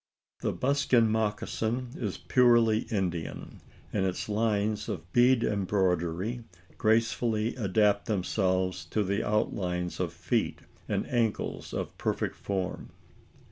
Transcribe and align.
The 0.39 0.51
buskin 0.51 1.07
mocassin 1.11 1.95
is 1.95 2.17
purely 2.17 2.87
Indian; 2.91 3.61
and 3.93 4.03
its 4.03 4.27
lines 4.27 4.89
of 4.89 5.13
bead 5.13 5.43
embroidery 5.43 6.43
gracefully 6.75 7.55
adapt 7.55 8.07
themselves 8.07 8.83
to 8.85 9.03
the 9.03 9.23
outlines 9.23 9.99
of 9.99 10.11
feet 10.11 10.61
and 10.89 11.07
ankles 11.07 11.71
of 11.71 11.95
perfect 11.99 12.35
form. 12.35 12.89